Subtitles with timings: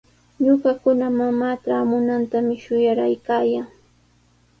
[0.43, 3.67] Ñuqakuna mamaa traamunantami shuyaykaayaa.